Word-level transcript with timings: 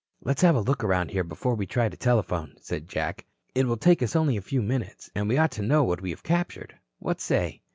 "Let's 0.23 0.41
have 0.41 0.55
a 0.55 0.61
look 0.61 0.83
around 0.83 1.11
here 1.11 1.23
before 1.23 1.53
we 1.53 1.67
try 1.67 1.87
to 1.87 1.95
telephone," 1.95 2.55
said 2.59 2.87
Jack. 2.89 3.23
"It 3.53 3.67
will 3.67 3.77
take 3.77 4.01
us 4.01 4.15
only 4.15 4.35
a 4.35 4.41
few 4.41 4.63
minutes. 4.63 5.11
And 5.13 5.29
we 5.29 5.37
ought 5.37 5.51
to 5.51 5.61
know 5.61 5.83
what 5.83 6.01
we 6.01 6.09
have 6.09 6.23
captured. 6.23 6.73
What 6.97 7.21
say?" 7.21 7.61